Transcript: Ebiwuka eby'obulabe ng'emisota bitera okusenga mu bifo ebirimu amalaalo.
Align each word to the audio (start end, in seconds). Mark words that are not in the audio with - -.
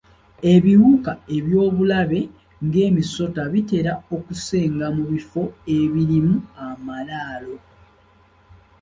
Ebiwuka 0.53 1.11
eby'obulabe 1.37 2.19
ng'emisota 2.65 3.41
bitera 3.53 3.93
okusenga 4.15 4.87
mu 4.95 5.03
bifo 5.11 5.43
ebirimu 5.77 6.35
amalaalo. 6.67 7.55